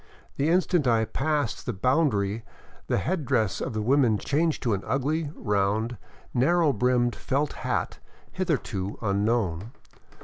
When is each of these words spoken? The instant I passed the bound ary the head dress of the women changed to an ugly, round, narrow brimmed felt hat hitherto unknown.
The 0.37 0.49
instant 0.49 0.87
I 0.87 1.05
passed 1.05 1.67
the 1.67 1.73
bound 1.73 2.11
ary 2.15 2.43
the 2.87 2.97
head 2.97 3.23
dress 3.23 3.61
of 3.61 3.73
the 3.73 3.83
women 3.83 4.17
changed 4.17 4.63
to 4.63 4.73
an 4.73 4.81
ugly, 4.83 5.29
round, 5.35 5.95
narrow 6.33 6.73
brimmed 6.73 7.15
felt 7.15 7.53
hat 7.53 7.99
hitherto 8.31 8.97
unknown. 9.03 9.73